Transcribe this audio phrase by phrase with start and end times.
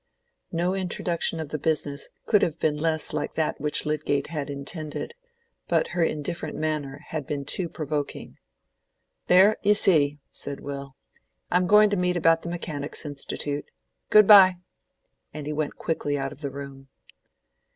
[0.51, 5.13] No introduction of the business could have been less like that which Lydgate had intended;
[5.67, 8.39] but her indifferent manner had been too provoking.
[9.27, 9.57] "There!
[9.61, 10.95] you see," said Will.
[11.51, 13.69] "I'm going to the meeting about the Mechanics' Institute.
[14.09, 14.55] Good by;"
[15.35, 16.87] and he went quickly out of the room.